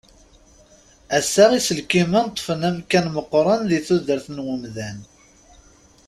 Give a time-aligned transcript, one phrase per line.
[1.17, 4.99] Ass-a iselkimen ṭṭfen amkan meqqren di tudert n umdan.